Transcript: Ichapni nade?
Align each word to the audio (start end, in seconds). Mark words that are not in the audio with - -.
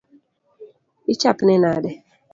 Ichapni 1.13 1.55
nade? 1.61 1.91